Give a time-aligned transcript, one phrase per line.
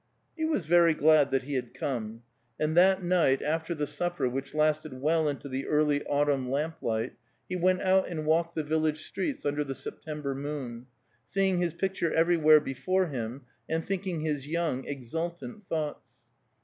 [0.35, 2.23] He was very glad that he had come,
[2.59, 7.13] and that night, after the supper which lasted well into the early autumn lamp light,
[7.47, 10.87] he went out and walked the village streets under the September moon,
[11.27, 16.25] seeing his picture everywhere before him, and thinking his young, exultant thoughts.